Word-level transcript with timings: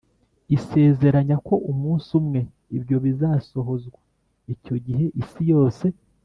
Isezeranya 0.55 1.35
ko 1.47 1.55
umunsi 1.71 2.09
umwe 2.19 2.41
ibyo 2.77 2.97
bizasohozwa 3.05 3.99
icyo 4.53 4.75
gihe 4.85 5.05
isi 5.21 5.43
yose 5.53 5.85